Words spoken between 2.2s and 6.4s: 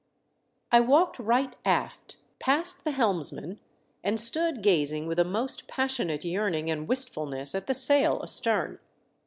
past the helmsman, and stood gazing with a most passionate